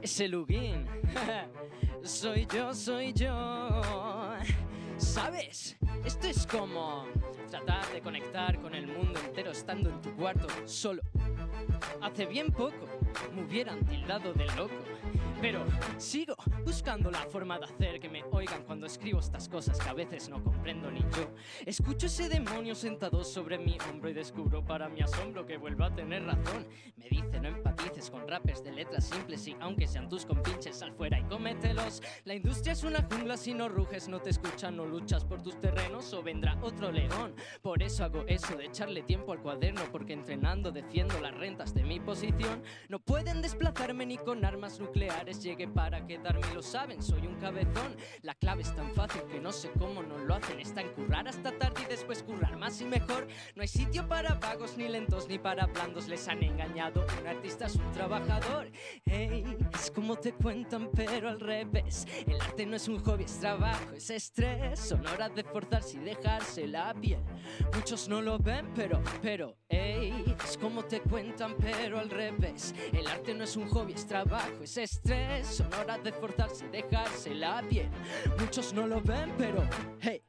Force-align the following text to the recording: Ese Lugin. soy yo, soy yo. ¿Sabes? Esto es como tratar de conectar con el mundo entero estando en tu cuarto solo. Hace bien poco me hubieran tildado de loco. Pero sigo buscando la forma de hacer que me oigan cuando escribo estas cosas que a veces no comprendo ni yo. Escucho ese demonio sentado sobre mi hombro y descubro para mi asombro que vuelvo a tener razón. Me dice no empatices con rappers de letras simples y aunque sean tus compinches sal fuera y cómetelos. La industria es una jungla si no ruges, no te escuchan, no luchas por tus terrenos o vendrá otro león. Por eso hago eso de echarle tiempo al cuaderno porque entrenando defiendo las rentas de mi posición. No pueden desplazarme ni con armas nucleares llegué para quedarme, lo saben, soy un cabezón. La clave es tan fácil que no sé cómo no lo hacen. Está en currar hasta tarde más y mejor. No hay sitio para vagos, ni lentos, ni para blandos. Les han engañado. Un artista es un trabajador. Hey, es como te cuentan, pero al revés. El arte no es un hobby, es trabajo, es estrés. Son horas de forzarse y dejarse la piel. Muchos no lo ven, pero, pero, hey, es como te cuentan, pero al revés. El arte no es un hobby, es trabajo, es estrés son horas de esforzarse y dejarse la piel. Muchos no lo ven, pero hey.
Ese 0.00 0.28
Lugin. 0.28 0.86
soy 2.02 2.46
yo, 2.46 2.72
soy 2.74 3.12
yo. 3.12 3.80
¿Sabes? 4.96 5.76
Esto 6.04 6.28
es 6.28 6.46
como 6.46 7.06
tratar 7.50 7.86
de 7.92 8.00
conectar 8.00 8.60
con 8.60 8.74
el 8.74 8.86
mundo 8.86 9.20
entero 9.20 9.50
estando 9.50 9.90
en 9.90 10.00
tu 10.00 10.14
cuarto 10.14 10.46
solo. 10.64 11.02
Hace 12.00 12.26
bien 12.26 12.50
poco 12.50 12.86
me 13.34 13.42
hubieran 13.42 13.84
tildado 13.84 14.32
de 14.32 14.46
loco. 14.56 14.74
Pero 15.40 15.64
sigo 15.98 16.34
buscando 16.64 17.10
la 17.10 17.26
forma 17.26 17.58
de 17.58 17.64
hacer 17.64 18.00
que 18.00 18.08
me 18.08 18.22
oigan 18.30 18.62
cuando 18.82 18.94
escribo 18.94 19.20
estas 19.20 19.48
cosas 19.48 19.78
que 19.78 19.88
a 19.88 19.92
veces 19.92 20.28
no 20.28 20.42
comprendo 20.42 20.90
ni 20.90 20.98
yo. 21.02 21.30
Escucho 21.64 22.06
ese 22.06 22.28
demonio 22.28 22.74
sentado 22.74 23.22
sobre 23.22 23.56
mi 23.56 23.78
hombro 23.88 24.10
y 24.10 24.12
descubro 24.12 24.64
para 24.64 24.88
mi 24.88 25.02
asombro 25.02 25.46
que 25.46 25.56
vuelvo 25.56 25.84
a 25.84 25.94
tener 25.94 26.24
razón. 26.24 26.66
Me 26.96 27.08
dice 27.08 27.40
no 27.40 27.46
empatices 27.46 28.10
con 28.10 28.26
rappers 28.26 28.64
de 28.64 28.72
letras 28.72 29.04
simples 29.04 29.46
y 29.46 29.56
aunque 29.60 29.86
sean 29.86 30.08
tus 30.08 30.26
compinches 30.26 30.80
sal 30.80 30.92
fuera 30.94 31.20
y 31.20 31.22
cómetelos. 31.24 32.02
La 32.24 32.34
industria 32.34 32.72
es 32.72 32.82
una 32.82 33.06
jungla 33.08 33.36
si 33.36 33.54
no 33.54 33.68
ruges, 33.68 34.08
no 34.08 34.20
te 34.20 34.30
escuchan, 34.30 34.76
no 34.76 34.84
luchas 34.84 35.24
por 35.24 35.42
tus 35.42 35.60
terrenos 35.60 36.12
o 36.12 36.20
vendrá 36.20 36.58
otro 36.60 36.90
león. 36.90 37.36
Por 37.62 37.84
eso 37.84 38.02
hago 38.02 38.24
eso 38.26 38.56
de 38.56 38.64
echarle 38.64 39.02
tiempo 39.02 39.30
al 39.30 39.42
cuaderno 39.42 39.82
porque 39.92 40.12
entrenando 40.12 40.72
defiendo 40.72 41.20
las 41.20 41.36
rentas 41.36 41.72
de 41.72 41.84
mi 41.84 42.00
posición. 42.00 42.64
No 42.88 42.98
pueden 42.98 43.42
desplazarme 43.42 44.06
ni 44.06 44.18
con 44.18 44.44
armas 44.44 44.80
nucleares 44.80 45.40
llegué 45.40 45.68
para 45.68 46.04
quedarme, 46.04 46.52
lo 46.52 46.62
saben, 46.62 47.00
soy 47.00 47.28
un 47.28 47.36
cabezón. 47.36 47.96
La 48.22 48.34
clave 48.34 48.62
es 48.62 48.71
tan 48.74 48.92
fácil 48.94 49.22
que 49.30 49.40
no 49.40 49.52
sé 49.52 49.70
cómo 49.78 50.02
no 50.02 50.18
lo 50.18 50.34
hacen. 50.34 50.60
Está 50.60 50.80
en 50.80 50.88
currar 50.90 51.28
hasta 51.28 51.52
tarde 51.52 51.86
más 52.72 52.80
y 52.80 52.84
mejor. 52.84 53.26
No 53.54 53.62
hay 53.62 53.68
sitio 53.68 54.08
para 54.08 54.34
vagos, 54.34 54.76
ni 54.76 54.88
lentos, 54.88 55.28
ni 55.28 55.38
para 55.38 55.66
blandos. 55.66 56.08
Les 56.08 56.26
han 56.28 56.42
engañado. 56.42 57.04
Un 57.20 57.26
artista 57.26 57.66
es 57.66 57.76
un 57.76 57.90
trabajador. 57.92 58.70
Hey, 59.04 59.44
es 59.74 59.90
como 59.90 60.16
te 60.16 60.32
cuentan, 60.32 60.90
pero 60.94 61.28
al 61.28 61.40
revés. 61.40 62.06
El 62.26 62.40
arte 62.40 62.64
no 62.66 62.76
es 62.76 62.88
un 62.88 63.02
hobby, 63.04 63.24
es 63.24 63.38
trabajo, 63.38 63.92
es 63.94 64.08
estrés. 64.10 64.80
Son 64.80 65.06
horas 65.06 65.34
de 65.34 65.44
forzarse 65.44 65.98
y 65.98 66.00
dejarse 66.00 66.66
la 66.66 66.94
piel. 66.94 67.20
Muchos 67.74 68.08
no 68.08 68.22
lo 68.22 68.38
ven, 68.38 68.72
pero, 68.74 69.02
pero, 69.20 69.56
hey, 69.68 70.24
es 70.44 70.56
como 70.56 70.84
te 70.84 71.00
cuentan, 71.00 71.54
pero 71.58 71.98
al 71.98 72.10
revés. 72.10 72.74
El 72.92 73.06
arte 73.06 73.34
no 73.34 73.44
es 73.44 73.56
un 73.56 73.68
hobby, 73.68 73.92
es 73.92 74.06
trabajo, 74.06 74.62
es 74.62 74.76
estrés 74.76 75.46
son 75.46 75.72
horas 75.74 76.02
de 76.02 76.10
esforzarse 76.10 76.64
y 76.64 76.68
dejarse 76.68 77.34
la 77.34 77.62
piel. 77.68 77.90
Muchos 78.38 78.72
no 78.72 78.86
lo 78.86 79.00
ven, 79.00 79.32
pero 79.36 79.62
hey. 80.00 80.22